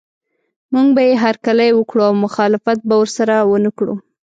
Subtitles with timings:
[0.73, 3.95] موږ به یې هرکلی وکړو او مخالفت به ورسره ونه کړو.